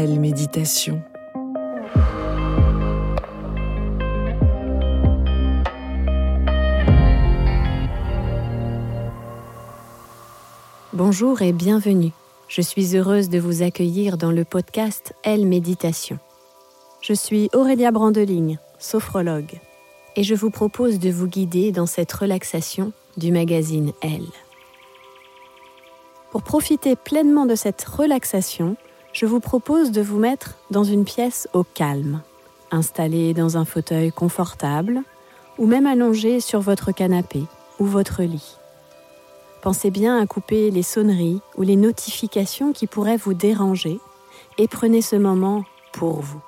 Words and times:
Elle 0.00 0.20
méditation. 0.20 1.02
Bonjour 10.92 11.42
et 11.42 11.52
bienvenue. 11.52 12.12
Je 12.46 12.60
suis 12.60 12.96
heureuse 12.96 13.28
de 13.28 13.40
vous 13.40 13.64
accueillir 13.64 14.18
dans 14.18 14.30
le 14.30 14.44
podcast 14.44 15.14
Elle 15.24 15.46
Méditation. 15.46 16.20
Je 17.00 17.12
suis 17.12 17.50
Aurélia 17.52 17.90
Brandeligne, 17.90 18.60
sophrologue, 18.78 19.58
et 20.14 20.22
je 20.22 20.36
vous 20.36 20.50
propose 20.50 21.00
de 21.00 21.10
vous 21.10 21.26
guider 21.26 21.72
dans 21.72 21.86
cette 21.86 22.12
relaxation 22.12 22.92
du 23.16 23.32
magazine 23.32 23.92
Elle. 24.00 24.30
Pour 26.30 26.44
profiter 26.44 26.94
pleinement 26.94 27.46
de 27.46 27.56
cette 27.56 27.82
relaxation, 27.82 28.76
je 29.12 29.26
vous 29.26 29.40
propose 29.40 29.90
de 29.90 30.02
vous 30.02 30.18
mettre 30.18 30.54
dans 30.70 30.84
une 30.84 31.04
pièce 31.04 31.48
au 31.52 31.64
calme, 31.64 32.22
installé 32.70 33.34
dans 33.34 33.56
un 33.56 33.64
fauteuil 33.64 34.12
confortable 34.12 35.02
ou 35.58 35.66
même 35.66 35.86
allongé 35.86 36.40
sur 36.40 36.60
votre 36.60 36.92
canapé 36.92 37.42
ou 37.78 37.84
votre 37.84 38.22
lit. 38.22 38.56
Pensez 39.62 39.90
bien 39.90 40.20
à 40.20 40.26
couper 40.26 40.70
les 40.70 40.82
sonneries 40.82 41.40
ou 41.56 41.62
les 41.62 41.76
notifications 41.76 42.72
qui 42.72 42.86
pourraient 42.86 43.16
vous 43.16 43.34
déranger 43.34 43.98
et 44.56 44.68
prenez 44.68 45.02
ce 45.02 45.16
moment 45.16 45.64
pour 45.92 46.20
vous. 46.20 46.40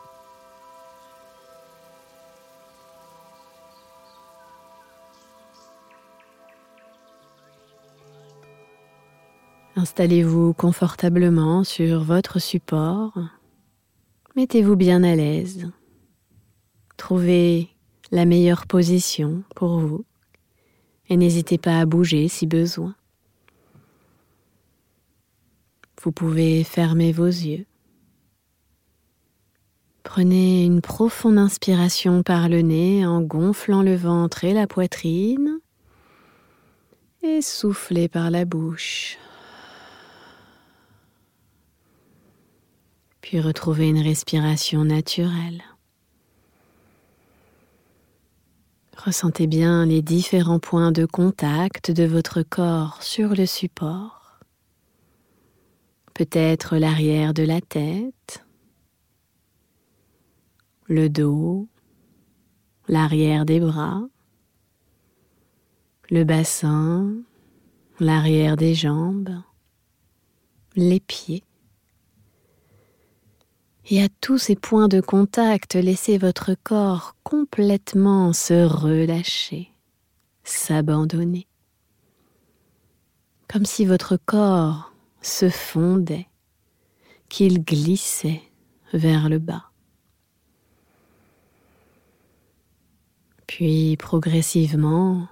Installez-vous 9.81 10.53
confortablement 10.53 11.65
sur 11.65 12.05
votre 12.05 12.39
support. 12.39 13.15
Mettez-vous 14.37 14.77
bien 14.77 15.03
à 15.03 15.17
l'aise. 15.17 15.71
Trouvez 16.99 17.71
la 18.11 18.27
meilleure 18.27 18.67
position 18.67 19.43
pour 19.57 19.79
vous 19.79 20.05
et 21.09 21.17
n'hésitez 21.17 21.57
pas 21.57 21.81
à 21.81 21.87
bouger 21.87 22.29
si 22.29 22.47
besoin. 22.47 22.95
Vous 26.03 26.13
pouvez 26.13 26.63
fermer 26.63 27.11
vos 27.11 27.25
yeux. 27.25 27.65
Prenez 30.03 30.67
une 30.67 30.83
profonde 30.83 31.39
inspiration 31.39 32.23
par 32.23 32.51
le 32.51 32.61
nez 32.61 33.07
en 33.07 33.23
gonflant 33.23 33.81
le 33.81 33.97
ventre 33.97 34.45
et 34.45 34.53
la 34.53 34.67
poitrine 34.67 35.59
et 37.23 37.41
soufflez 37.41 38.09
par 38.09 38.31
la 38.31 38.45
bouche. 38.45 39.17
Puis 43.31 43.41
retrouvez 43.41 43.89
une 43.89 44.03
respiration 44.03 44.85
naturelle. 44.85 45.63
Ressentez 48.97 49.47
bien 49.47 49.87
les 49.87 50.03
différents 50.03 50.59
points 50.59 50.91
de 50.91 51.07
contact 51.07 51.93
de 51.93 52.03
votre 52.03 52.43
corps 52.43 53.01
sur 53.05 53.37
le 53.37 53.47
support 53.47 54.41
peut-être 56.15 56.77
l'arrière 56.77 57.33
de 57.33 57.45
la 57.45 57.61
tête, 57.61 58.45
le 60.87 61.09
dos, 61.09 61.69
l'arrière 62.89 63.45
des 63.45 63.61
bras, 63.61 64.03
le 66.11 66.25
bassin, 66.25 67.15
l'arrière 68.01 68.57
des 68.57 68.75
jambes, 68.75 69.41
les 70.75 70.99
pieds. 70.99 71.45
Et 73.93 74.01
à 74.01 74.09
tous 74.21 74.39
ces 74.39 74.55
points 74.55 74.87
de 74.87 75.01
contact, 75.01 75.75
laissez 75.75 76.17
votre 76.17 76.55
corps 76.63 77.17
complètement 77.25 78.33
se 78.33 78.65
relâcher, 78.65 79.73
s'abandonner. 80.45 81.49
Comme 83.49 83.67
si 83.67 83.85
votre 83.85 84.17
corps 84.17 84.93
se 85.23 85.51
fondait, 85.51 86.29
qu'il 87.29 87.65
glissait 87.65 88.43
vers 88.93 89.29
le 89.29 89.41
bas. 89.41 89.65
Puis 93.49 93.97
progressivement, 93.97 95.27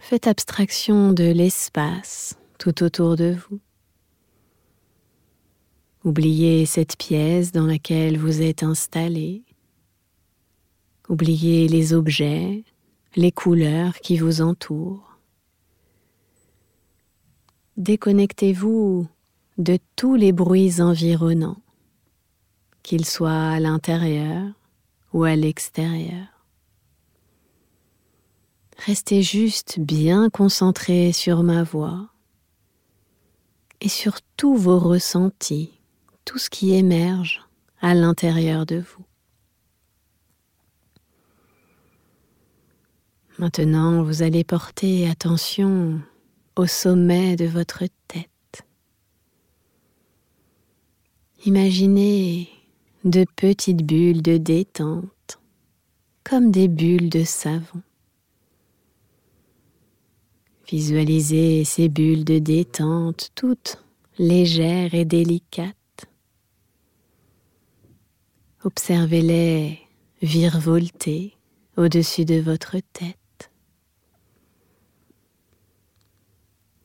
faites 0.00 0.28
abstraction 0.28 1.12
de 1.12 1.24
l'espace 1.24 2.38
tout 2.60 2.84
autour 2.84 3.16
de 3.16 3.34
vous. 3.34 3.58
Oubliez 6.08 6.66
cette 6.66 6.96
pièce 6.96 7.52
dans 7.52 7.66
laquelle 7.66 8.18
vous 8.18 8.42
êtes 8.42 8.62
installé. 8.62 9.44
Oubliez 11.08 11.68
les 11.68 11.92
objets, 11.92 12.64
les 13.14 13.32
couleurs 13.32 13.94
qui 14.00 14.16
vous 14.16 14.40
entourent 14.40 15.08
déconnectez-vous 17.78 19.06
de 19.56 19.78
tous 19.94 20.16
les 20.16 20.32
bruits 20.32 20.80
environnants, 20.80 21.62
qu'ils 22.82 23.06
soient 23.06 23.50
à 23.50 23.60
l'intérieur 23.60 24.52
ou 25.12 25.22
à 25.22 25.36
l'extérieur. 25.36 26.26
Restez 28.84 29.22
juste 29.22 29.78
bien 29.78 30.28
concentré 30.28 31.12
sur 31.12 31.42
ma 31.42 31.62
voix 31.62 32.08
et 33.80 33.88
sur 33.88 34.18
tous 34.36 34.56
vos 34.56 34.78
ressentis, 34.78 35.77
tout 36.28 36.36
ce 36.36 36.50
qui 36.50 36.74
émerge 36.74 37.40
à 37.80 37.94
l'intérieur 37.94 38.66
de 38.66 38.76
vous. 38.76 39.04
Maintenant, 43.38 44.02
vous 44.02 44.22
allez 44.22 44.44
porter 44.44 45.08
attention 45.08 46.02
au 46.54 46.66
sommet 46.66 47.34
de 47.36 47.46
votre 47.46 47.84
tête. 48.08 48.62
Imaginez 51.46 52.50
de 53.04 53.24
petites 53.34 53.86
bulles 53.86 54.20
de 54.20 54.36
détente, 54.36 55.40
comme 56.24 56.50
des 56.50 56.68
bulles 56.68 57.08
de 57.08 57.24
savon. 57.24 57.80
Visualisez 60.68 61.64
ces 61.64 61.88
bulles 61.88 62.26
de 62.26 62.38
détente 62.38 63.30
toutes 63.34 63.82
légères 64.18 64.92
et 64.94 65.06
délicates. 65.06 65.77
Observez-les 68.68 69.78
virevolter 70.20 71.38
au-dessus 71.78 72.26
de 72.26 72.38
votre 72.38 72.76
tête. 72.92 73.50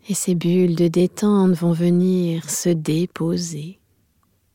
Et 0.07 0.13
ces 0.13 0.33
bulles 0.33 0.77
de 0.77 0.87
détente 0.87 1.51
vont 1.51 1.73
venir 1.73 2.49
se 2.49 2.69
déposer 2.69 3.81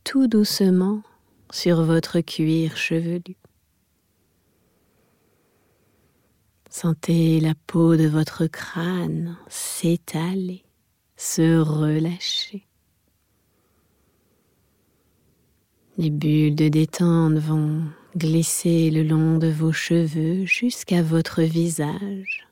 tout 0.03 0.25
doucement 0.25 1.03
sur 1.51 1.83
votre 1.83 2.19
cuir 2.21 2.75
chevelu. 2.75 3.37
Sentez 6.71 7.39
la 7.41 7.53
peau 7.67 7.95
de 7.95 8.07
votre 8.07 8.47
crâne 8.47 9.37
s'étaler, 9.49 10.63
se 11.15 11.59
relâcher. 11.59 12.68
Les 15.99 16.11
bulles 16.11 16.55
de 16.55 16.69
détente 16.69 17.39
vont 17.39 17.83
glisser 18.15 18.89
le 18.89 19.03
long 19.03 19.37
de 19.37 19.49
vos 19.49 19.73
cheveux 19.73 20.45
jusqu'à 20.45 21.03
votre 21.03 21.41
visage 21.41 22.47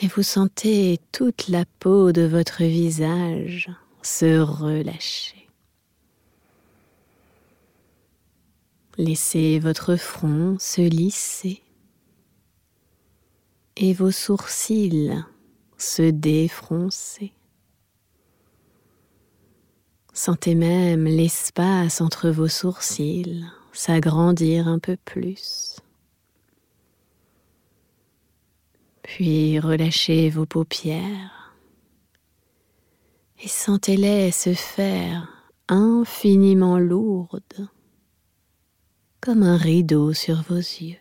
et 0.00 0.06
vous 0.06 0.22
sentez 0.22 1.00
toute 1.10 1.48
la 1.48 1.64
peau 1.80 2.12
de 2.12 2.22
votre 2.22 2.62
visage 2.62 3.68
se 4.02 4.38
relâcher. 4.38 5.48
Laissez 8.96 9.58
votre 9.58 9.96
front 9.96 10.56
se 10.60 10.82
lisser 10.82 11.62
et 13.76 13.92
vos 13.92 14.12
sourcils 14.12 15.20
se 15.78 16.02
défroncer. 16.02 17.32
Sentez 20.16 20.54
même 20.54 21.06
l'espace 21.06 22.00
entre 22.00 22.30
vos 22.30 22.46
sourcils 22.46 23.44
s'agrandir 23.72 24.68
un 24.68 24.78
peu 24.78 24.96
plus. 24.96 25.80
Puis 29.02 29.58
relâchez 29.58 30.30
vos 30.30 30.46
paupières 30.46 31.56
et 33.42 33.48
sentez-les 33.48 34.30
se 34.30 34.54
faire 34.54 35.28
infiniment 35.66 36.78
lourdes, 36.78 37.68
comme 39.20 39.42
un 39.42 39.56
rideau 39.56 40.12
sur 40.12 40.42
vos 40.42 40.54
yeux. 40.54 40.96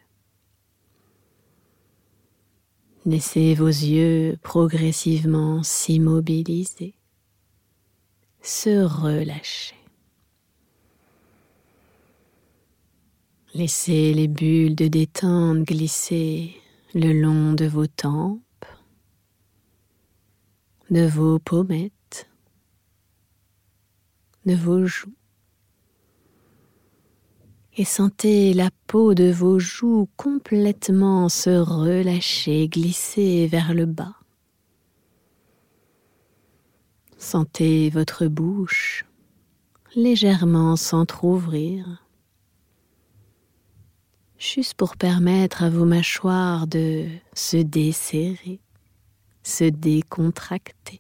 Laissez 3.06 3.54
vos 3.54 3.68
yeux 3.68 4.38
progressivement 4.42 5.62
s'immobiliser, 5.62 6.96
se 8.44 8.84
relâcher. 8.84 9.76
Laissez 13.54 14.14
les 14.14 14.28
bulles 14.28 14.76
de 14.76 14.88
détente 14.88 15.64
glisser 15.64 16.56
le 16.94 17.14
long 17.14 17.54
de 17.54 17.66
vos 17.66 17.88
tempes, 17.88 18.66
de 20.90 21.08
vos 21.08 21.40
pommettes, 21.40 22.30
de 24.46 24.56
vos 24.56 24.86
joues. 24.86 25.16
Et 27.78 27.86
sentez 27.86 28.54
la 28.54 28.70
peau 28.88 29.14
de 29.14 29.32
vos 29.32 29.58
joues 29.58 30.10
complètement 30.18 31.30
se 31.30 31.50
relâcher, 31.50 32.68
glisser 32.68 33.48
vers 33.48 33.74
le 33.74 33.86
bas. 33.86 34.23
Sentez 37.24 37.90
votre 37.90 38.28
bouche 38.28 39.06
légèrement 39.96 40.76
s'entr'ouvrir 40.76 42.06
juste 44.38 44.74
pour 44.74 44.98
permettre 44.98 45.64
à 45.64 45.70
vos 45.70 45.86
mâchoires 45.86 46.68
de 46.68 47.08
se 47.34 47.56
desserrer, 47.56 48.60
se 49.42 49.64
décontracter. 49.64 51.00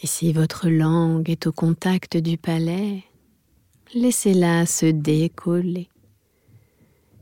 Et 0.00 0.06
si 0.06 0.32
votre 0.32 0.68
langue 0.68 1.28
est 1.28 1.48
au 1.48 1.52
contact 1.52 2.16
du 2.16 2.38
palais, 2.38 3.02
laissez-la 3.94 4.64
se 4.64 4.86
décoller 4.86 5.88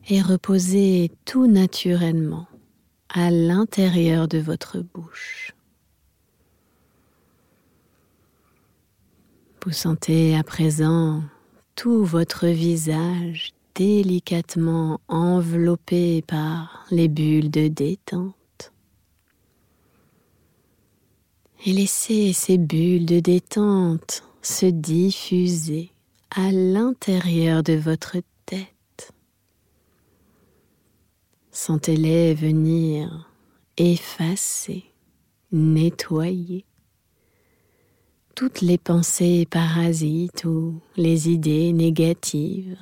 et 0.09 0.21
reposer 0.21 1.11
tout 1.25 1.47
naturellement 1.47 2.47
à 3.15 3.31
l'intérieur 3.31 4.27
de 4.27 4.39
votre 4.39 4.79
bouche. 4.81 5.55
Vous 9.65 9.73
sentez 9.73 10.35
à 10.37 10.43
présent 10.43 11.23
tout 11.77 12.05
votre 12.05 12.47
visage 12.47 13.53
délicatement 13.75 15.01
enveloppé 15.09 16.23
par 16.27 16.87
les 16.91 17.09
bulles 17.09 17.51
de 17.51 17.69
détente. 17.69 18.73
Et 21.65 21.73
laissez 21.73 22.33
ces 22.33 22.59
bulles 22.59 23.07
de 23.07 23.21
détente 23.21 24.25
se 24.41 24.67
diffuser 24.67 25.91
à 26.31 26.51
l'intérieur 26.51 27.63
de 27.63 27.75
votre 27.75 28.17
tête. 28.47 29.13
Sentez-les 31.55 32.33
venir 32.33 33.31
effacer, 33.77 34.87
nettoyer 35.53 36.65
toutes 38.35 38.63
les 38.63 38.79
pensées 38.79 39.47
parasites 39.51 40.45
ou 40.47 40.81
les 40.97 41.29
idées 41.29 41.75
négatives. 41.75 42.79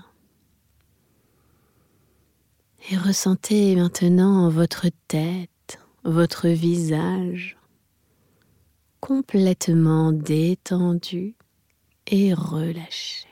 Et 2.91 2.96
ressentez 2.96 3.74
maintenant 3.74 4.48
votre 4.48 4.86
tête, 5.08 5.81
votre 6.05 6.48
visage 6.48 7.56
complètement 9.00 10.12
détendu 10.12 11.34
et 12.06 12.32
relâché. 12.34 13.30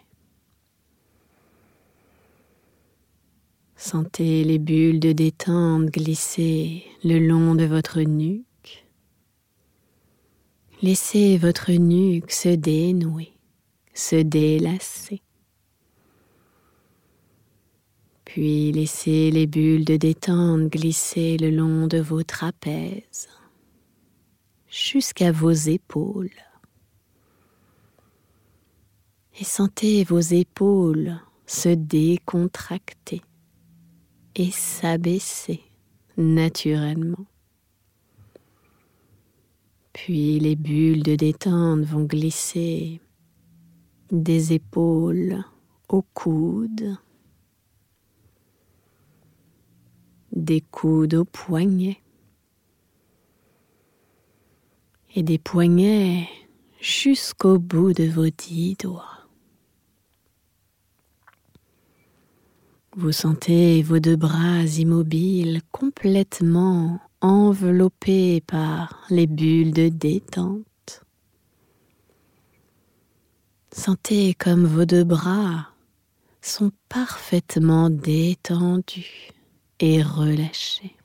Sentez 3.80 4.42
les 4.42 4.58
bulles 4.58 4.98
de 4.98 5.12
détente 5.12 5.86
glisser 5.86 6.84
le 7.04 7.20
long 7.20 7.54
de 7.54 7.64
votre 7.64 8.00
nuque 8.00 8.44
Laissez 10.82 11.38
votre 11.38 11.70
nuque 11.70 12.32
se 12.32 12.48
dénouer, 12.48 13.32
se 13.94 14.16
délasser. 14.16 15.22
Puis 18.24 18.72
laissez 18.72 19.30
les 19.30 19.46
bulles 19.46 19.84
de 19.84 19.96
détente 19.96 20.68
glisser 20.72 21.36
le 21.36 21.50
long 21.50 21.86
de 21.86 21.98
vos 21.98 22.24
trapèzes 22.24 23.28
jusqu'à 24.68 25.30
vos 25.30 25.52
épaules. 25.52 26.30
Et 29.40 29.44
sentez 29.44 30.02
vos 30.02 30.18
épaules 30.18 31.20
se 31.46 31.68
décontracter 31.68 33.22
et 34.38 34.50
s'abaisser 34.52 35.60
naturellement. 36.16 37.26
Puis 39.92 40.38
les 40.38 40.54
bulles 40.54 41.02
de 41.02 41.16
détente 41.16 41.80
vont 41.80 42.04
glisser 42.04 43.00
des 44.12 44.52
épaules 44.52 45.44
aux 45.88 46.04
coudes, 46.14 46.96
des 50.30 50.60
coudes 50.60 51.14
aux 51.14 51.24
poignets 51.24 52.00
et 55.16 55.24
des 55.24 55.38
poignets 55.38 56.28
jusqu'au 56.80 57.58
bout 57.58 57.92
de 57.92 58.04
vos 58.04 58.30
dix 58.30 58.76
doigts. 58.76 59.17
Vous 62.96 63.12
sentez 63.12 63.82
vos 63.82 63.98
deux 63.98 64.16
bras 64.16 64.62
immobiles 64.62 65.60
complètement 65.72 67.00
enveloppé 67.20 68.40
par 68.40 69.04
les 69.10 69.26
bulles 69.26 69.74
de 69.74 69.88
détente. 69.88 71.04
Sentez 73.70 74.34
comme 74.34 74.64
vos 74.64 74.86
deux 74.86 75.04
bras 75.04 75.68
sont 76.40 76.72
parfaitement 76.88 77.90
détendus 77.90 79.32
et 79.80 80.02
relâchés. 80.02 80.96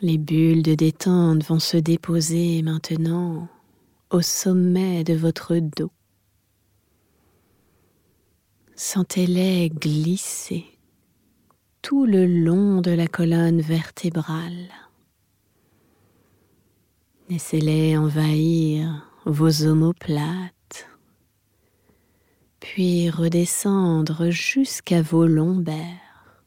Les 0.00 0.18
bulles 0.18 0.62
de 0.62 0.74
détente 0.74 1.44
vont 1.44 1.58
se 1.58 1.76
déposer 1.76 2.62
maintenant 2.62 3.48
au 4.10 4.22
sommet 4.22 5.02
de 5.02 5.14
votre 5.14 5.56
dos. 5.56 5.90
Sentez-les 8.74 9.68
glisser 9.68 10.64
tout 11.82 12.06
le 12.06 12.26
long 12.26 12.80
de 12.80 12.90
la 12.90 13.06
colonne 13.06 13.60
vertébrale. 13.60 14.70
Laissez-les 17.28 17.96
envahir 17.98 19.08
vos 19.26 19.66
omoplates, 19.66 20.88
puis 22.60 23.10
redescendre 23.10 24.30
jusqu'à 24.30 25.02
vos 25.02 25.26
lombaires. 25.26 26.44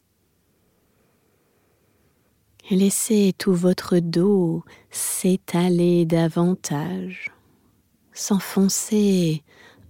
Laissez 2.70 3.32
tout 3.38 3.54
votre 3.54 3.98
dos 4.00 4.64
s'étaler 4.90 6.04
davantage, 6.06 7.30
s'enfoncer 8.12 9.44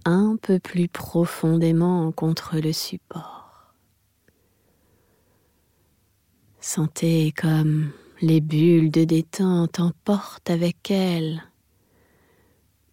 un 0.07 0.37
peu 0.37 0.57
plus 0.57 0.87
profondément 0.87 2.13
contre 2.13 2.59
le 2.59 2.71
support. 2.71 3.73
Sentez 6.61 7.33
comme 7.33 7.91
les 8.21 8.39
bulles 8.39 8.89
de 8.89 9.03
détente 9.03 9.81
emportent 9.81 10.49
avec 10.49 10.89
elles 10.91 11.43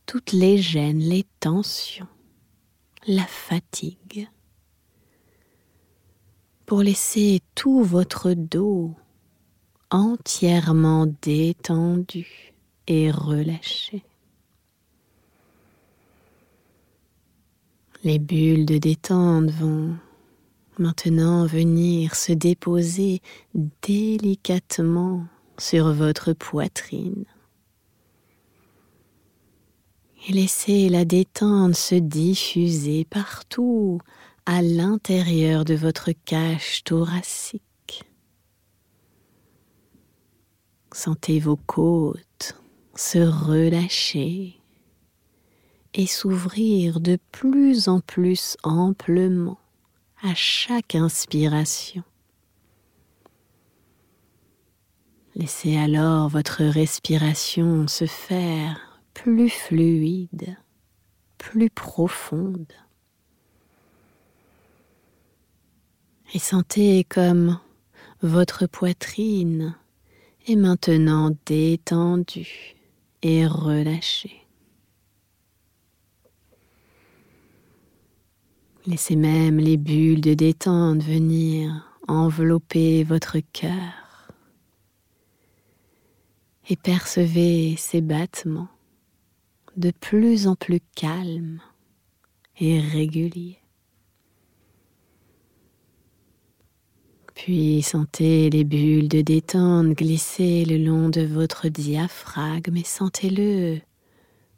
toutes 0.06 0.32
les 0.32 0.58
gênes, 0.58 0.98
les 0.98 1.24
tensions, 1.38 2.08
la 3.06 3.24
fatigue, 3.26 4.28
pour 6.66 6.82
laisser 6.82 7.40
tout 7.54 7.82
votre 7.82 8.32
dos 8.32 8.92
entièrement 9.90 11.06
détendu 11.22 12.54
et 12.88 13.10
relâché. 13.10 14.04
Les 18.04 18.18
bulles 18.18 18.66
de 18.66 18.76
détente 18.76 19.50
vont 19.50 19.96
maintenant 20.78 21.46
venir 21.46 22.14
se 22.14 22.32
déposer 22.32 23.22
délicatement 23.80 25.24
sur 25.56 25.90
votre 25.94 26.34
poitrine. 26.34 27.24
Et 30.28 30.32
laissez 30.32 30.90
la 30.90 31.06
détente 31.06 31.76
se 31.76 31.94
diffuser 31.94 33.06
partout 33.06 34.02
à 34.44 34.60
l'intérieur 34.60 35.64
de 35.64 35.74
votre 35.74 36.10
cage 36.26 36.84
thoracique. 36.84 38.04
Sentez 40.92 41.40
vos 41.40 41.56
côtes 41.56 42.60
se 42.94 43.18
relâcher 43.18 44.60
et 45.94 46.06
s'ouvrir 46.06 47.00
de 47.00 47.18
plus 47.30 47.88
en 47.88 48.00
plus 48.00 48.56
amplement 48.62 49.58
à 50.22 50.34
chaque 50.34 50.94
inspiration. 50.94 52.02
Laissez 55.36 55.76
alors 55.76 56.28
votre 56.28 56.62
respiration 56.64 57.88
se 57.88 58.06
faire 58.06 59.00
plus 59.14 59.50
fluide, 59.50 60.56
plus 61.38 61.70
profonde. 61.70 62.72
Et 66.32 66.38
sentez 66.38 67.04
comme 67.04 67.58
votre 68.22 68.66
poitrine 68.66 69.76
est 70.46 70.56
maintenant 70.56 71.30
détendue 71.46 72.76
et 73.22 73.46
relâchée. 73.46 74.43
Laissez 78.86 79.16
même 79.16 79.56
les 79.58 79.78
bulles 79.78 80.20
de 80.20 80.34
détente 80.34 81.02
venir 81.02 81.98
envelopper 82.06 83.02
votre 83.02 83.38
cœur 83.38 84.30
et 86.68 86.76
percevez 86.76 87.76
ces 87.78 88.02
battements 88.02 88.68
de 89.78 89.90
plus 89.90 90.46
en 90.46 90.54
plus 90.54 90.80
calmes 90.94 91.62
et 92.60 92.78
réguliers. 92.78 93.58
Puis 97.34 97.80
sentez 97.80 98.50
les 98.50 98.64
bulles 98.64 99.08
de 99.08 99.22
détente 99.22 99.88
glisser 99.96 100.66
le 100.66 100.76
long 100.76 101.08
de 101.08 101.22
votre 101.22 101.68
diaphragme 101.68 102.76
et 102.76 102.84
sentez-le 102.84 103.80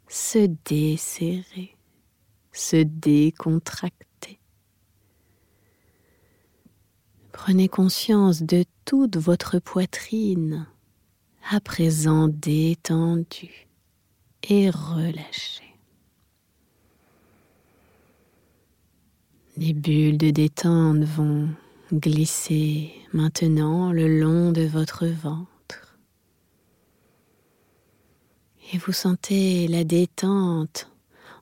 se 0.09 0.49
desserrer, 0.65 1.77
se 2.51 2.83
décontracter. 2.83 4.06
Prenez 7.37 7.69
conscience 7.69 8.41
de 8.41 8.65
toute 8.83 9.15
votre 9.15 9.59
poitrine, 9.59 10.65
à 11.51 11.59
présent 11.59 12.27
détendue 12.27 13.67
et 14.49 14.71
relâchée. 14.71 15.75
Les 19.55 19.73
bulles 19.73 20.17
de 20.17 20.31
détente 20.31 21.03
vont 21.03 21.47
glisser 21.93 22.91
maintenant 23.13 23.91
le 23.91 24.19
long 24.19 24.51
de 24.51 24.63
votre 24.63 25.05
ventre. 25.05 25.95
Et 28.73 28.79
vous 28.79 28.93
sentez 28.93 29.67
la 29.67 29.83
détente 29.83 30.91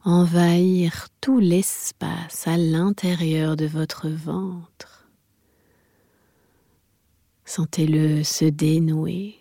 envahir 0.04 1.08
tout 1.22 1.40
l'espace 1.40 2.48
à 2.48 2.58
l'intérieur 2.58 3.56
de 3.56 3.66
votre 3.66 4.10
ventre. 4.10 4.95
Sentez-le 7.46 8.24
se 8.24 8.46
dénouer 8.46 9.36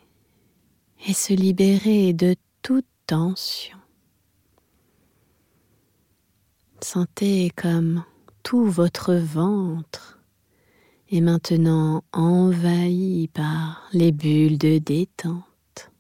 et 1.07 1.15
se 1.15 1.33
libérer 1.33 2.13
de 2.13 2.37
toute 2.63 2.87
tension. 3.07 3.79
Sentez 6.83 7.51
comme 7.57 8.05
tout 8.43 8.67
votre 8.67 9.15
ventre 9.15 10.21
est 11.11 11.23
maintenant 11.23 12.05
envahi 12.13 13.29
par 13.29 13.89
les 13.93 14.13
bulles 14.13 14.59
de 14.59 14.79
détente. 14.79 15.91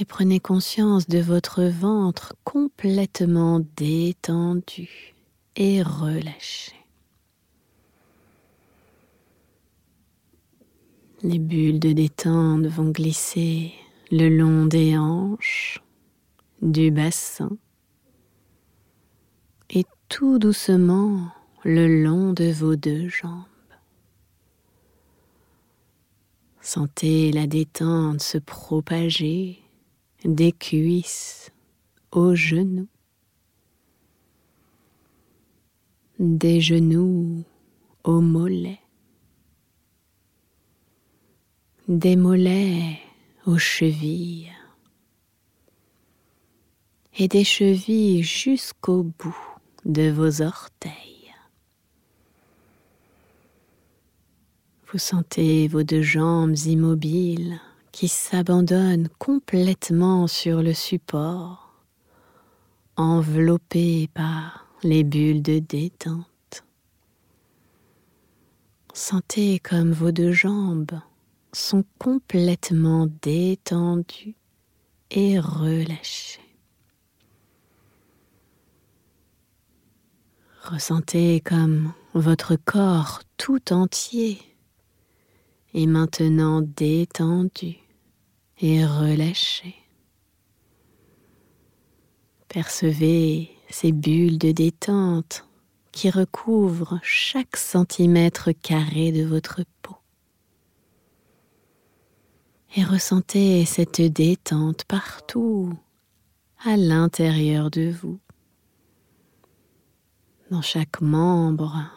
Et 0.00 0.04
prenez 0.04 0.40
conscience 0.40 1.06
de 1.06 1.18
votre 1.18 1.62
ventre 1.62 2.34
complètement 2.42 3.60
détendu 3.76 5.14
et 5.54 5.82
relâché. 5.82 6.81
Les 11.24 11.38
bulles 11.38 11.78
de 11.78 11.92
détente 11.92 12.66
vont 12.66 12.90
glisser 12.90 13.72
le 14.10 14.28
long 14.28 14.66
des 14.66 14.98
hanches, 14.98 15.80
du 16.60 16.90
bassin. 16.90 17.56
Et 19.70 19.84
tout 20.08 20.40
doucement 20.40 21.28
le 21.62 22.02
long 22.02 22.32
de 22.32 22.50
vos 22.50 22.74
deux 22.74 23.08
jambes. 23.08 23.44
Sentez 26.60 27.30
la 27.30 27.46
détente 27.46 28.20
se 28.20 28.38
propager 28.38 29.60
des 30.24 30.50
cuisses 30.50 31.52
aux 32.10 32.34
genoux, 32.34 32.88
des 36.18 36.60
genoux 36.60 37.44
aux 38.02 38.20
mollets 38.20 38.81
des 41.88 42.14
mollets 42.14 43.00
aux 43.44 43.58
chevilles 43.58 44.52
et 47.18 47.26
des 47.26 47.42
chevilles 47.42 48.22
jusqu'au 48.22 49.02
bout 49.02 49.36
de 49.84 50.08
vos 50.10 50.42
orteils. 50.42 51.34
Vous 54.92 54.98
sentez 54.98 55.66
vos 55.66 55.82
deux 55.82 56.02
jambes 56.02 56.56
immobiles 56.66 57.58
qui 57.90 58.06
s'abandonnent 58.06 59.08
complètement 59.18 60.28
sur 60.28 60.62
le 60.62 60.74
support, 60.74 61.74
enveloppées 62.96 64.08
par 64.14 64.66
les 64.84 65.02
bulles 65.02 65.42
de 65.42 65.58
détente. 65.58 66.64
Sentez 68.94 69.58
comme 69.58 69.90
vos 69.90 70.12
deux 70.12 70.32
jambes 70.32 71.00
sont 71.52 71.84
complètement 71.98 73.08
détendus 73.22 74.34
et 75.10 75.38
relâchés. 75.38 76.40
Ressentez 80.62 81.40
comme 81.40 81.92
votre 82.14 82.56
corps 82.56 83.20
tout 83.36 83.72
entier 83.72 84.38
est 85.74 85.86
maintenant 85.86 86.62
détendu 86.62 87.78
et 88.60 88.84
relâché. 88.84 89.74
Percevez 92.48 93.50
ces 93.70 93.92
bulles 93.92 94.38
de 94.38 94.52
détente 94.52 95.46
qui 95.90 96.10
recouvrent 96.10 97.00
chaque 97.02 97.56
centimètre 97.56 98.52
carré 98.52 99.10
de 99.10 99.24
votre 99.24 99.62
peau. 99.82 100.01
Et 102.74 102.84
ressentez 102.84 103.64
cette 103.64 104.00
détente 104.00 104.84
partout 104.84 105.72
à 106.64 106.76
l'intérieur 106.76 107.70
de 107.70 107.90
vous, 107.90 108.18
dans 110.50 110.62
chaque 110.62 111.00
membre, 111.00 111.90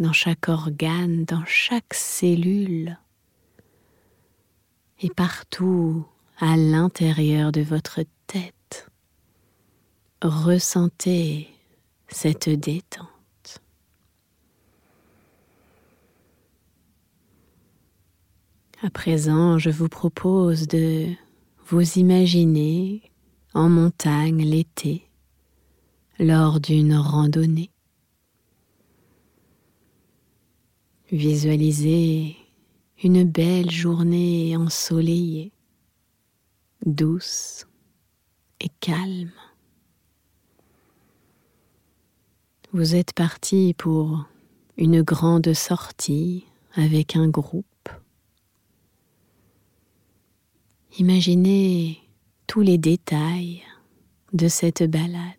dans 0.00 0.12
chaque 0.12 0.48
organe, 0.48 1.24
dans 1.24 1.44
chaque 1.44 1.94
cellule 1.94 2.98
et 5.00 5.10
partout 5.10 6.04
à 6.38 6.56
l'intérieur 6.56 7.52
de 7.52 7.60
votre 7.60 8.00
tête 8.26 8.54
ressentez 10.24 11.48
cette 12.08 12.48
détente. 12.48 13.13
À 18.84 18.90
présent, 18.90 19.56
je 19.58 19.70
vous 19.70 19.88
propose 19.88 20.68
de 20.68 21.06
vous 21.68 21.98
imaginer 21.98 23.00
en 23.54 23.70
montagne 23.70 24.44
l'été 24.44 25.08
lors 26.18 26.60
d'une 26.60 26.94
randonnée. 26.94 27.70
Visualisez 31.10 32.36
une 33.02 33.24
belle 33.24 33.70
journée 33.70 34.54
ensoleillée, 34.54 35.52
douce 36.84 37.66
et 38.60 38.68
calme. 38.80 39.32
Vous 42.74 42.94
êtes 42.94 43.14
parti 43.14 43.72
pour 43.78 44.26
une 44.76 45.00
grande 45.00 45.54
sortie 45.54 46.44
avec 46.74 47.16
un 47.16 47.28
groupe. 47.28 47.64
Imaginez 50.98 52.00
tous 52.46 52.60
les 52.60 52.78
détails 52.78 53.62
de 54.32 54.48
cette 54.48 54.82
balade. 54.84 55.34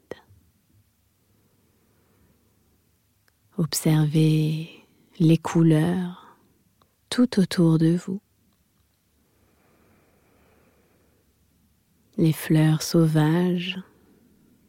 Observez 3.57 4.69
les 5.19 5.38
couleurs 5.38 6.38
tout 7.09 7.39
autour 7.39 7.77
de 7.77 7.95
vous. 7.95 8.19
Les 12.17 12.33
fleurs 12.33 12.81
sauvages 12.81 13.79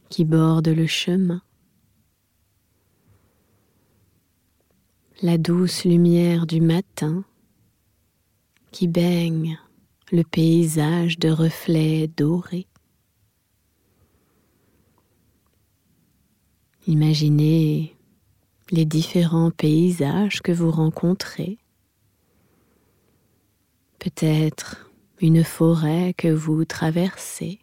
qui 0.09 0.25
bordent 0.25 0.69
le 0.69 0.87
chemin. 0.87 1.43
la 5.23 5.39
douce 5.39 5.85
lumière 5.85 6.47
du 6.47 6.61
matin 6.61 7.25
qui 8.71 8.87
baigne 8.87 9.59
le 10.13 10.23
paysage 10.23 11.19
de 11.19 11.31
reflets 11.31 12.09
dorés. 12.09 12.69
Imaginez 16.87 17.97
les 18.71 18.85
différents 18.85 19.51
paysages 19.51 20.41
que 20.43 20.53
vous 20.53 20.71
rencontrez. 20.71 21.59
Peut-être 23.99 24.91
une 25.21 25.43
forêt 25.43 26.15
que 26.17 26.29
vous 26.29 26.65
traversez. 26.65 27.61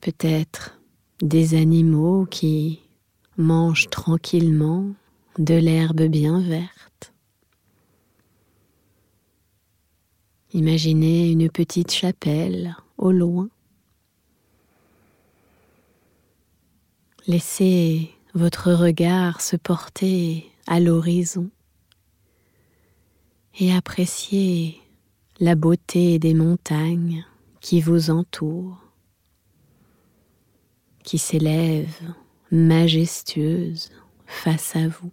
Peut-être 0.00 0.80
des 1.20 1.54
animaux 1.54 2.26
qui 2.26 2.80
mange 3.36 3.88
tranquillement 3.90 4.90
de 5.38 5.54
l'herbe 5.54 6.02
bien 6.02 6.40
verte. 6.40 6.91
Imaginez 10.54 11.30
une 11.30 11.48
petite 11.48 11.90
chapelle 11.90 12.76
au 12.98 13.10
loin. 13.10 13.48
Laissez 17.26 18.10
votre 18.34 18.70
regard 18.70 19.40
se 19.40 19.56
porter 19.56 20.50
à 20.66 20.78
l'horizon 20.78 21.50
et 23.58 23.72
appréciez 23.72 24.78
la 25.40 25.54
beauté 25.54 26.18
des 26.18 26.34
montagnes 26.34 27.24
qui 27.60 27.80
vous 27.80 28.10
entourent, 28.10 28.82
qui 31.02 31.16
s'élèvent 31.16 32.12
majestueuse 32.50 33.90
face 34.26 34.76
à 34.76 34.86
vous. 34.88 35.12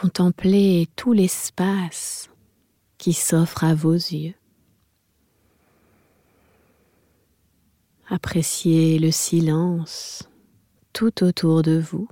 Contemplez 0.00 0.86
tout 0.94 1.12
l'espace 1.12 2.30
qui 2.98 3.12
s'offre 3.12 3.64
à 3.64 3.74
vos 3.74 3.94
yeux. 3.94 4.36
Appréciez 8.06 9.00
le 9.00 9.10
silence 9.10 10.28
tout 10.92 11.24
autour 11.24 11.62
de 11.62 11.80
vous. 11.80 12.06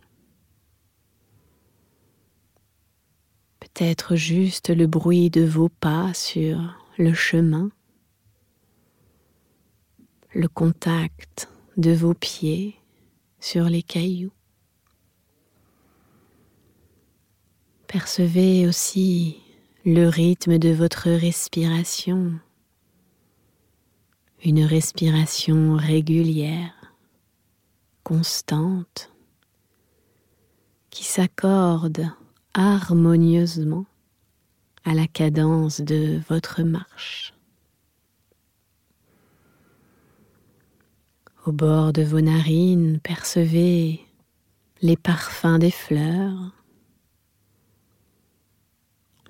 Peut-être 3.60 4.16
juste 4.16 4.70
le 4.70 4.88
bruit 4.88 5.30
de 5.30 5.44
vos 5.44 5.68
pas 5.68 6.12
sur 6.12 6.58
le 6.98 7.14
chemin, 7.14 7.70
le 10.34 10.48
contact 10.48 11.48
de 11.76 11.92
vos 11.92 12.14
pieds 12.14 12.74
sur 13.38 13.66
les 13.66 13.84
cailloux. 13.84 14.35
Percevez 17.98 18.68
aussi 18.68 19.40
le 19.86 20.08
rythme 20.08 20.58
de 20.58 20.68
votre 20.68 21.08
respiration, 21.08 22.38
une 24.44 24.64
respiration 24.64 25.76
régulière, 25.76 26.92
constante, 28.02 29.10
qui 30.90 31.04
s'accorde 31.04 32.10
harmonieusement 32.52 33.86
à 34.84 34.92
la 34.92 35.06
cadence 35.06 35.80
de 35.80 36.20
votre 36.28 36.62
marche. 36.62 37.32
Au 41.46 41.52
bord 41.52 41.94
de 41.94 42.02
vos 42.02 42.20
narines, 42.20 43.00
percevez 43.02 44.02
les 44.82 44.98
parfums 44.98 45.58
des 45.58 45.70
fleurs, 45.70 46.52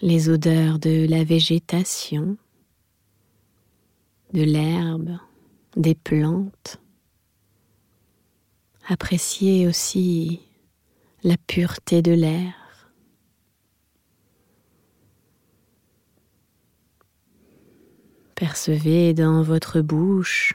les 0.02 0.28
odeurs 0.28 0.78
de 0.78 1.06
la 1.08 1.24
végétation, 1.24 2.36
de 4.32 4.42
l'herbe, 4.42 5.18
des 5.76 5.94
plantes. 5.94 6.80
Appréciez 8.88 9.66
aussi 9.66 10.40
la 11.22 11.36
pureté 11.36 12.02
de 12.02 12.12
l'air. 12.12 12.54
Percevez 18.34 19.14
dans 19.14 19.42
votre 19.42 19.80
bouche 19.80 20.54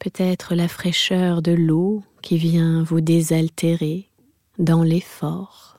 peut-être 0.00 0.54
la 0.54 0.68
fraîcheur 0.68 1.40
de 1.40 1.52
l'eau 1.52 2.02
qui 2.20 2.36
vient 2.36 2.82
vous 2.82 3.00
désaltérer 3.00 4.10
dans 4.58 4.82
l'effort. 4.82 5.75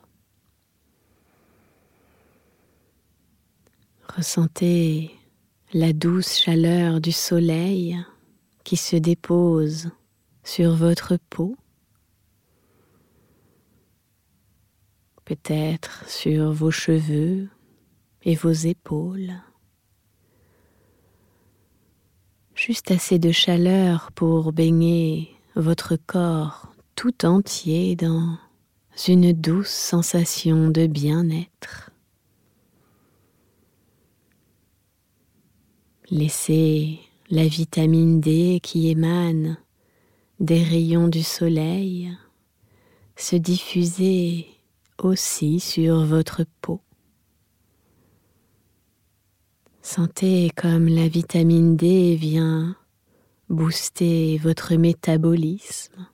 Ressentez 4.18 5.12
la 5.74 5.94
douce 5.94 6.40
chaleur 6.40 7.00
du 7.00 7.12
soleil 7.12 8.04
qui 8.64 8.76
se 8.76 8.96
dépose 8.96 9.92
sur 10.44 10.76
votre 10.76 11.18
peau, 11.30 11.56
peut-être 15.24 16.10
sur 16.10 16.52
vos 16.52 16.72
cheveux 16.72 17.48
et 18.24 18.34
vos 18.34 18.52
épaules 18.52 19.36
juste 22.56 22.90
assez 22.90 23.20
de 23.20 23.32
chaleur 23.32 24.12
pour 24.14 24.52
baigner 24.52 25.30
votre 25.56 25.96
corps 25.96 26.74
tout 26.96 27.24
entier 27.24 27.96
dans 27.96 28.40
une 29.08 29.32
douce 29.32 29.70
sensation 29.70 30.72
de 30.72 30.88
bien-être. 30.88 31.87
Laissez 36.10 37.00
la 37.30 37.46
vitamine 37.46 38.22
D 38.22 38.62
qui 38.64 38.88
émane 38.88 39.58
des 40.40 40.64
rayons 40.64 41.10
du 41.10 41.22
soleil 41.22 42.18
se 43.18 43.36
diffuser 43.36 44.48
aussi 45.00 45.60
sur 45.60 46.06
votre 46.06 46.46
peau. 46.62 46.80
Sentez 49.82 50.50
comme 50.56 50.88
la 50.88 51.10
vitamine 51.10 51.76
D 51.76 52.16
vient 52.16 52.78
booster 53.50 54.38
votre 54.38 54.76
métabolisme, 54.76 56.08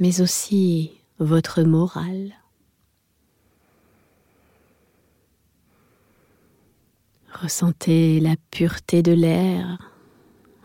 mais 0.00 0.20
aussi 0.20 0.90
votre 1.20 1.62
morale. 1.62 2.34
Ressentez 7.42 8.18
la 8.18 8.34
pureté 8.50 9.02
de 9.02 9.12
l'air, 9.12 9.92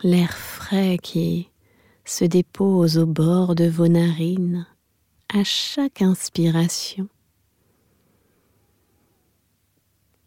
l'air 0.02 0.32
frais 0.32 0.96
qui 1.02 1.50
se 2.06 2.24
dépose 2.24 2.96
au 2.96 3.04
bord 3.04 3.54
de 3.54 3.68
vos 3.68 3.88
narines 3.88 4.66
à 5.28 5.44
chaque 5.44 6.00
inspiration 6.00 7.08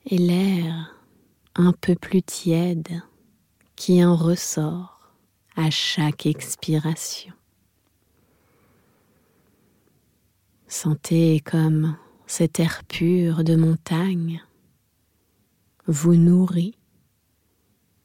et 0.06 0.20
l'air 0.20 0.96
un 1.56 1.74
peu 1.74 1.96
plus 1.96 2.22
tiède 2.22 3.02
qui 3.76 4.06
en 4.06 4.16
ressort 4.16 5.16
à 5.56 5.72
chaque 5.72 6.28
expiration. 6.28 7.34
Sentez 10.68 11.40
comme 11.40 11.98
cet 12.28 12.60
air 12.60 12.84
pur 12.88 13.44
de 13.44 13.56
montagne 13.56 14.44
vous 15.88 16.16
nourrit, 16.16 16.78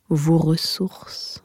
vous 0.08 0.38
ressource. 0.38 1.42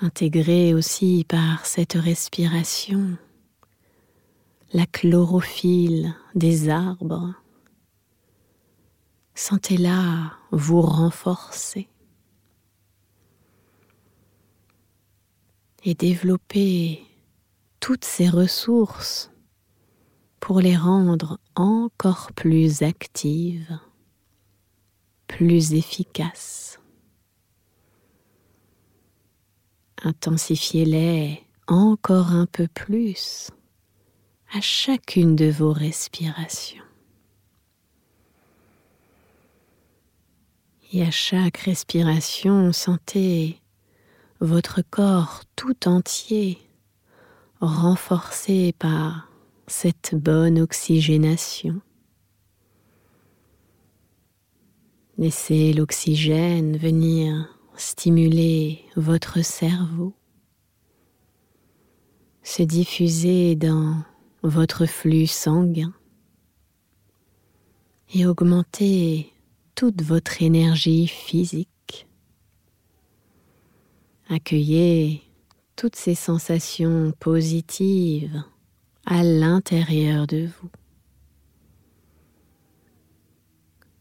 Intégrez 0.00 0.72
aussi 0.72 1.26
par 1.28 1.66
cette 1.66 1.92
respiration 1.92 3.18
la 4.72 4.86
chlorophylle 4.86 6.14
des 6.34 6.68
arbres. 6.68 7.34
Sentez-la 9.34 10.32
vous 10.52 10.80
renforcer 10.80 11.88
et 15.82 15.94
développer 15.94 17.02
toutes 17.80 18.04
ces 18.04 18.28
ressources 18.28 19.30
pour 20.40 20.60
les 20.60 20.76
rendre 20.76 21.38
encore 21.54 22.32
plus 22.34 22.82
actives, 22.82 23.78
plus 25.28 25.74
efficaces. 25.74 26.70
intensifiez-les 30.02 31.42
encore 31.66 32.32
un 32.32 32.46
peu 32.46 32.66
plus 32.68 33.50
à 34.52 34.60
chacune 34.60 35.36
de 35.36 35.50
vos 35.50 35.72
respirations. 35.72 36.82
Et 40.92 41.02
à 41.04 41.10
chaque 41.12 41.58
respiration, 41.58 42.72
sentez 42.72 43.60
votre 44.40 44.82
corps 44.82 45.42
tout 45.54 45.86
entier 45.86 46.58
renforcé 47.60 48.74
par 48.76 49.29
cette 49.70 50.14
bonne 50.14 50.60
oxygénation. 50.60 51.80
Laissez 55.16 55.72
l'oxygène 55.72 56.76
venir 56.76 57.56
stimuler 57.76 58.84
votre 58.96 59.42
cerveau, 59.42 60.12
se 62.42 62.62
diffuser 62.62 63.54
dans 63.54 64.02
votre 64.42 64.86
flux 64.86 65.28
sanguin 65.28 65.94
et 68.12 68.26
augmenter 68.26 69.32
toute 69.76 70.02
votre 70.02 70.42
énergie 70.42 71.06
physique. 71.06 72.08
Accueillez 74.28 75.22
toutes 75.76 75.96
ces 75.96 76.16
sensations 76.16 77.12
positives 77.20 78.42
à 79.06 79.22
l'intérieur 79.22 80.26
de 80.26 80.46
vous. 80.46 80.70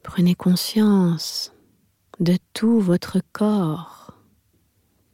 Prenez 0.03 0.35
conscience 0.35 1.53
de 2.19 2.38
tout 2.53 2.79
votre 2.79 3.19
corps, 3.31 4.13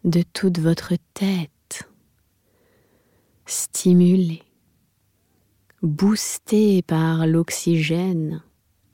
de 0.04 0.24
toute 0.34 0.60
votre 0.60 0.94
tête, 1.14 1.90
stimulé, 3.46 4.44
boosté 5.82 6.82
par 6.82 7.28
l'oxygène 7.28 8.42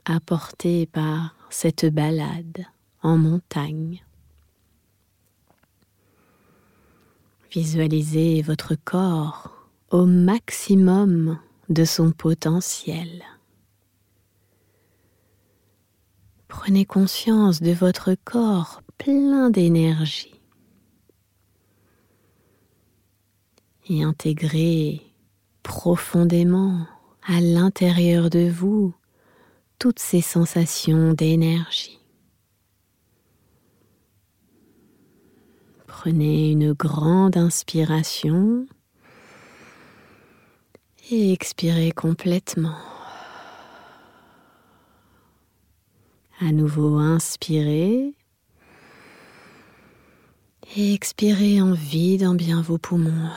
apporté 0.05 0.85
par 0.87 1.35
cette 1.49 1.85
balade 1.85 2.65
en 3.03 3.17
montagne. 3.17 4.03
Visualisez 7.51 8.41
votre 8.41 8.75
corps 8.75 9.60
au 9.91 10.05
maximum 10.05 11.37
de 11.67 11.83
son 11.83 12.11
potentiel. 12.11 13.23
Prenez 16.47 16.85
conscience 16.85 17.61
de 17.61 17.71
votre 17.71 18.15
corps 18.23 18.81
plein 18.97 19.49
d'énergie 19.49 20.41
et 23.89 24.03
intégrez 24.03 25.01
profondément 25.61 26.87
à 27.23 27.41
l'intérieur 27.41 28.29
de 28.29 28.49
vous 28.49 28.93
toutes 29.77 29.99
ces 29.99 30.21
sensations 30.21 31.13
d'énergie. 31.13 31.99
Prenez 35.85 36.51
une 36.51 36.71
grande 36.71 37.35
inspiration 37.35 38.65
et 41.11 41.33
expirez 41.33 41.91
complètement. 41.91 42.77
À 46.39 46.51
nouveau, 46.53 46.97
inspirez. 46.97 48.13
Et 50.77 50.93
expirez 50.93 51.61
en 51.61 51.73
vidant 51.73 52.33
bien 52.33 52.61
vos 52.61 52.77
poumons. 52.77 53.29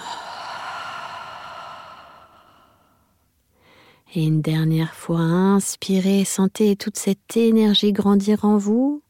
Et 4.15 4.25
une 4.25 4.41
dernière 4.41 4.95
fois, 4.95 5.19
inspirez, 5.19 6.25
sentez 6.25 6.77
toute 6.77 6.97
cette 6.97 7.37
énergie 7.37 7.93
grandir 7.93 8.45
en 8.45 8.57
vous. 8.57 9.03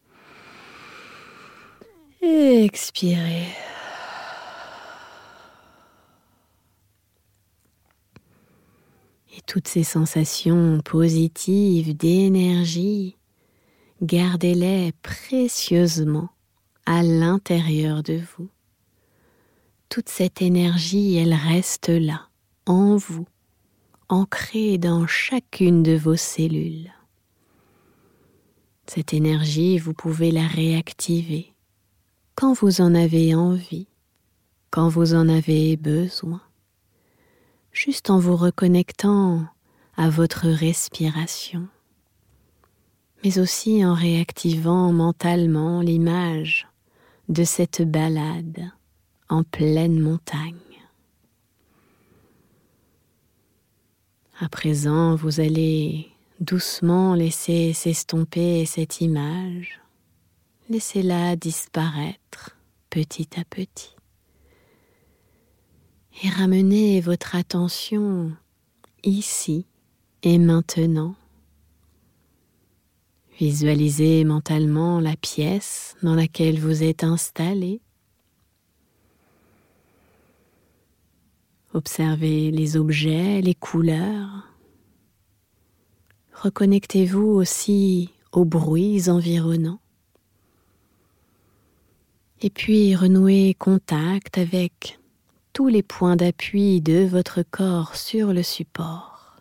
Et 2.22 2.64
expirez. 2.64 3.46
Et 9.37 9.40
toutes 9.47 9.68
ces 9.68 9.83
sensations 9.83 10.81
positives 10.85 11.97
d'énergie 11.97 13.16
gardez-les 14.03 14.92
précieusement 15.03 16.29
à 16.87 17.03
l'intérieur 17.03 18.03
de 18.03 18.20
vous. 18.37 18.49
Toute 19.88 20.09
cette 20.09 20.42
énergie, 20.42 21.16
elle 21.16 21.35
reste 21.35 21.88
là, 21.88 22.29
en 22.66 22.97
vous, 22.97 23.27
ancrée 24.09 24.79
dans 24.79 25.07
chacune 25.07 25.83
de 25.83 25.97
vos 25.97 26.16
cellules. 26.16 26.92
Cette 28.87 29.14
énergie, 29.14 29.79
vous 29.79 29.94
pouvez 29.94 30.31
la 30.31 30.47
réactiver 30.47 31.55
quand 32.35 32.53
vous 32.53 32.81
en 32.81 32.94
avez 32.94 33.35
envie, 33.35 33.87
quand 34.70 34.88
vous 34.88 35.14
en 35.14 35.29
avez 35.29 35.77
besoin, 35.77 36.42
juste 37.74 38.08
en 38.08 38.18
vous 38.18 38.37
reconnectant 38.37 39.44
à 39.96 40.08
votre 40.08 40.48
respiration 40.48 41.68
mais 43.24 43.38
aussi 43.38 43.84
en 43.84 43.94
réactivant 43.94 44.92
mentalement 44.92 45.80
l'image 45.80 46.68
de 47.30 47.42
cette 47.42 47.82
balade 47.82 48.70
en 49.30 49.42
pleine 49.44 49.98
montagne. 49.98 50.52
À 54.38 54.48
présent, 54.50 55.14
vous 55.14 55.40
allez 55.40 56.10
doucement 56.40 57.14
laisser 57.14 57.72
s'estomper 57.72 58.66
cette 58.66 59.00
image, 59.00 59.80
laissez-la 60.68 61.37
disparaître 61.37 62.56
petit 62.90 63.28
à 63.40 63.44
petit 63.44 63.93
et 66.22 66.29
ramenez 66.29 67.00
votre 67.00 67.35
attention 67.35 68.33
ici 69.03 69.66
et 70.22 70.38
maintenant 70.38 71.16
Visualisez 73.38 74.24
mentalement 74.24 75.00
la 75.00 75.16
pièce 75.16 75.96
dans 76.05 76.14
laquelle 76.14 76.61
vous 76.61 76.85
êtes 76.85 77.03
installé. 77.03 77.81
Observez 81.72 82.53
les 82.53 82.77
objets, 82.77 83.40
les 83.40 83.57
couleurs. 83.57 84.48
Reconnectez-vous 86.33 87.27
aussi 87.27 88.11
aux 88.31 88.44
bruits 88.44 89.11
environnants. 89.11 89.81
Et 92.40 92.50
puis 92.50 92.94
renouez 92.94 93.57
contact 93.59 94.38
avec 94.38 95.00
tous 95.54 95.68
les 95.68 95.84
points 95.84 96.16
d'appui 96.16 96.80
de 96.80 97.06
votre 97.06 97.42
corps 97.42 97.94
sur 97.94 98.32
le 98.32 98.42
support. 98.42 99.36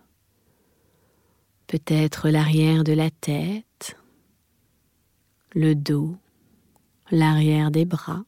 Peut-être 1.65 2.29
l'arrière 2.29 2.83
de 2.83 2.93
la 2.93 3.09
tête, 3.09 3.97
le 5.55 5.73
dos, 5.73 6.15
l'arrière 7.09 7.71
des 7.71 7.85
bras, 7.85 8.23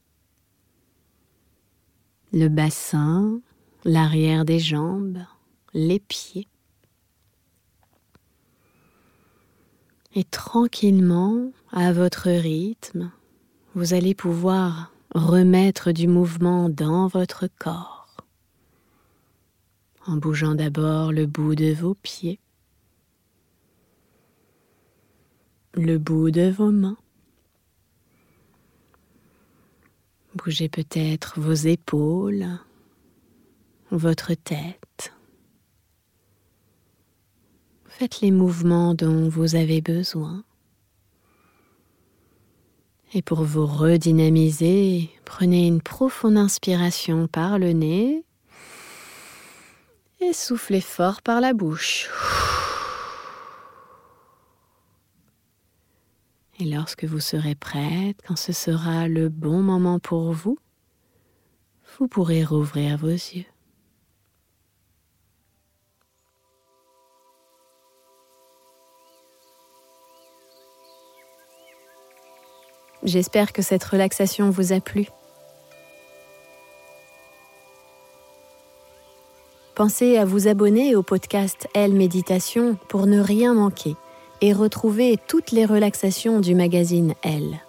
le 2.32 2.48
bassin, 2.48 3.40
l'arrière 3.84 4.44
des 4.44 4.58
jambes, 4.58 5.20
les 5.72 6.00
pieds. 6.00 6.48
Et 10.16 10.24
tranquillement, 10.24 11.52
à 11.70 11.92
votre 11.92 12.30
rythme, 12.30 13.12
vous 13.76 13.94
allez 13.94 14.14
pouvoir 14.14 14.90
remettre 15.16 15.92
du 15.92 16.08
mouvement 16.08 16.68
dans 16.68 17.08
votre 17.08 17.46
corps, 17.58 18.18
en 20.06 20.16
bougeant 20.16 20.54
d'abord 20.54 21.10
le 21.10 21.24
bout 21.24 21.54
de 21.54 21.72
vos 21.72 21.94
pieds, 21.94 22.38
le 25.72 25.96
bout 25.96 26.30
de 26.30 26.50
vos 26.50 26.70
mains. 26.70 26.98
Bougez 30.34 30.68
peut-être 30.68 31.40
vos 31.40 31.54
épaules, 31.54 32.46
votre 33.90 34.34
tête. 34.34 35.14
Faites 37.86 38.20
les 38.20 38.32
mouvements 38.32 38.94
dont 38.94 39.30
vous 39.30 39.54
avez 39.54 39.80
besoin. 39.80 40.44
Et 43.14 43.22
pour 43.22 43.44
vous 43.44 43.66
redynamiser, 43.66 45.10
prenez 45.24 45.66
une 45.66 45.80
profonde 45.80 46.36
inspiration 46.36 47.28
par 47.28 47.58
le 47.58 47.72
nez 47.72 48.24
et 50.20 50.32
soufflez 50.32 50.80
fort 50.80 51.22
par 51.22 51.40
la 51.40 51.52
bouche. 51.52 52.10
Et 56.58 56.64
lorsque 56.64 57.04
vous 57.04 57.20
serez 57.20 57.54
prête, 57.54 58.18
quand 58.26 58.36
ce 58.36 58.52
sera 58.52 59.08
le 59.08 59.28
bon 59.28 59.62
moment 59.62 59.98
pour 59.98 60.32
vous, 60.32 60.58
vous 61.98 62.08
pourrez 62.08 62.44
rouvrir 62.44 62.96
vos 62.96 63.08
yeux. 63.08 63.44
J'espère 73.06 73.52
que 73.52 73.62
cette 73.62 73.84
relaxation 73.84 74.50
vous 74.50 74.72
a 74.72 74.80
plu. 74.80 75.06
Pensez 79.76 80.16
à 80.16 80.24
vous 80.24 80.48
abonner 80.48 80.96
au 80.96 81.04
podcast 81.04 81.68
Elle 81.72 81.92
Méditation 81.92 82.76
pour 82.88 83.06
ne 83.06 83.20
rien 83.20 83.54
manquer 83.54 83.94
et 84.40 84.52
retrouver 84.52 85.18
toutes 85.28 85.52
les 85.52 85.64
relaxations 85.64 86.40
du 86.40 86.56
magazine 86.56 87.14
Elle. 87.22 87.60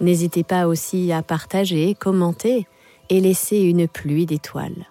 N'hésitez 0.00 0.42
pas 0.42 0.66
aussi 0.66 1.12
à 1.12 1.22
partager, 1.22 1.94
commenter 1.94 2.66
et 3.08 3.20
laisser 3.20 3.58
une 3.58 3.86
pluie 3.86 4.26
d'étoiles. 4.26 4.88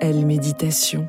Elle 0.00 0.26
Méditation 0.26 1.08